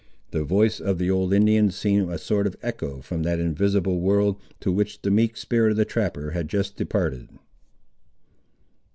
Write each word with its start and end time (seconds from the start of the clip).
The 0.31 0.43
voice 0.43 0.79
of 0.79 0.97
the 0.97 1.11
old 1.11 1.31
Indian 1.31 1.69
seemed 1.69 2.09
a 2.09 2.17
sort 2.17 2.47
of 2.47 2.55
echo 2.63 3.01
from 3.01 3.21
that 3.21 3.39
invisible 3.39 3.99
world, 3.99 4.41
to 4.61 4.71
which 4.71 5.03
the 5.03 5.11
meek 5.11 5.37
spirit 5.37 5.69
of 5.69 5.77
the 5.77 5.85
trapper 5.85 6.31
had 6.31 6.47
just 6.47 6.75
departed. 6.75 7.29